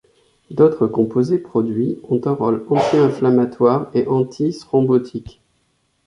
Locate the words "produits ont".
1.37-2.19